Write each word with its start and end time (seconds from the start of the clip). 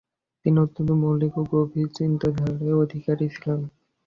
তিনি 0.45 0.57
অত্যন্ত 0.59 0.89
মৌলিক 1.01 1.33
ও 1.37 1.51
গভীর 1.51 1.87
চিন্তধারার 1.97 2.81
অধিকারী 2.83 3.25
ছিলেন। 3.33 3.59